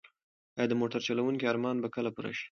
[0.57, 2.47] ایا د موټر چلونکي ارمان به کله پوره شي؟